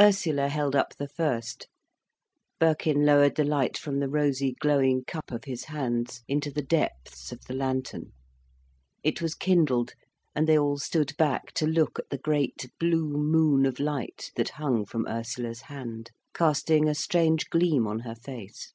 Ursula 0.00 0.48
held 0.48 0.74
up 0.74 0.96
the 0.96 1.06
first, 1.06 1.68
Birkin 2.58 3.06
lowered 3.06 3.36
the 3.36 3.44
light 3.44 3.78
from 3.78 4.00
the 4.00 4.08
rosy, 4.08 4.56
glowing 4.58 5.04
cup 5.04 5.30
of 5.30 5.44
his 5.44 5.66
hands, 5.66 6.24
into 6.26 6.50
the 6.50 6.62
depths 6.64 7.30
of 7.30 7.42
the 7.44 7.54
lantern. 7.54 8.10
It 9.04 9.22
was 9.22 9.36
kindled, 9.36 9.94
and 10.34 10.48
they 10.48 10.58
all 10.58 10.78
stood 10.78 11.16
back 11.16 11.52
to 11.52 11.66
look 11.68 12.00
at 12.00 12.10
the 12.10 12.18
great 12.18 12.68
blue 12.80 13.06
moon 13.18 13.64
of 13.66 13.78
light 13.78 14.32
that 14.34 14.48
hung 14.48 14.84
from 14.84 15.06
Ursula's 15.06 15.60
hand, 15.60 16.10
casting 16.34 16.88
a 16.88 16.92
strange 16.96 17.48
gleam 17.48 17.86
on 17.86 18.00
her 18.00 18.16
face. 18.16 18.72